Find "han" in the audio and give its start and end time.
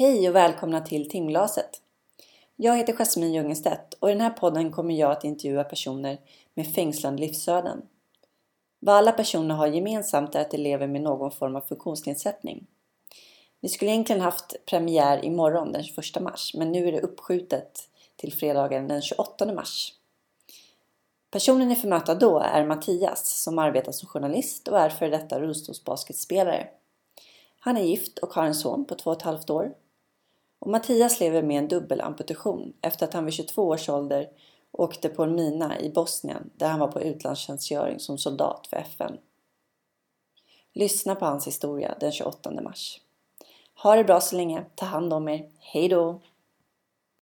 27.58-27.76, 33.14-33.24, 36.68-36.80